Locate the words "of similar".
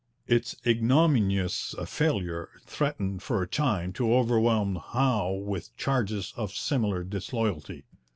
6.35-7.03